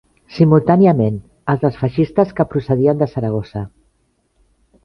Simultàniament, 0.35 1.19
els 1.53 1.61
dels 1.65 1.77
feixistes 1.83 2.33
que 2.39 2.47
procedien 2.55 3.05
de 3.05 3.09
Saragossa. 3.15 3.63